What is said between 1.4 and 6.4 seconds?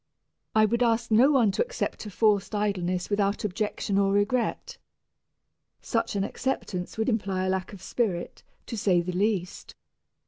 to accept a forced idleness without objection or regret. Such an